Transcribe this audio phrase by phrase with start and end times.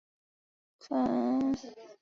[0.79, 1.61] 转任吴令。